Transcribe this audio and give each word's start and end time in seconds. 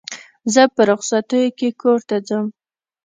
زه 0.53 0.63
په 0.75 0.81
رخصتیو 0.89 1.53
کښي 1.57 1.69
کور 1.81 1.99
ته 2.09 2.17
ځم. 2.27 2.45